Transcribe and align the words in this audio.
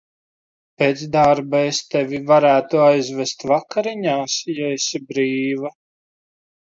Pēc 0.81 1.01
darba 1.15 1.59
es 1.73 1.81
tevi 1.95 2.21
varētu 2.31 2.81
aizvest 2.85 3.45
vakariņās, 3.51 4.39
ja 4.61 4.71
esi 4.79 5.03
brīva. 5.13 5.71